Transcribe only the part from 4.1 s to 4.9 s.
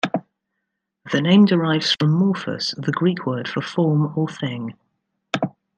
or thing.